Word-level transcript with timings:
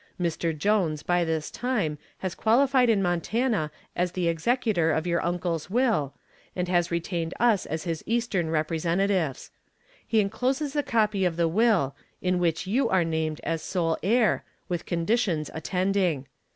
Mr. 0.19 0.57
Jones 0.57 1.03
by 1.03 1.23
this 1.23 1.51
time 1.51 1.99
has 2.17 2.33
qualified 2.33 2.89
in 2.89 3.03
Montana 3.03 3.69
as 3.95 4.13
the 4.13 4.27
executor 4.27 4.91
of 4.91 5.05
your 5.05 5.23
uncle's 5.23 5.69
will 5.69 6.15
and 6.55 6.67
has 6.67 6.89
retained 6.89 7.35
us 7.39 7.67
as 7.67 7.83
his 7.83 8.01
eastern 8.07 8.49
representatives. 8.49 9.51
He 10.07 10.19
incloses 10.19 10.75
a 10.75 10.81
copy 10.81 11.23
of 11.23 11.37
the 11.37 11.47
will, 11.47 11.95
in 12.19 12.39
which 12.39 12.65
you 12.65 12.89
are 12.89 13.03
named 13.05 13.41
as 13.43 13.61
sole 13.61 13.95
heir, 14.01 14.43
with 14.67 14.87
conditions 14.87 15.51
attending. 15.53 16.25